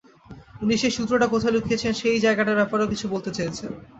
উনি 0.61 0.75
সেই 0.77 0.93
সূত্রটা 0.97 1.27
কোথায় 1.27 1.53
লুকিয়েছেন 1.55 1.91
সেই 2.01 2.17
জায়গাটার 2.25 2.59
ব্যাপারেও 2.59 2.91
কিছু 2.93 3.05
বলতে 3.13 3.29
চেয়েছেন। 3.37 3.71